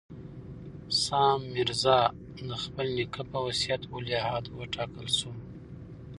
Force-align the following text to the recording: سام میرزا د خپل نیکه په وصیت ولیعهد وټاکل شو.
سام 1.03 1.39
میرزا 1.53 1.99
د 2.47 2.49
خپل 2.63 2.85
نیکه 2.97 3.23
په 3.31 3.37
وصیت 3.45 3.81
ولیعهد 3.93 4.45
وټاکل 4.57 5.07
شو. 5.17 5.31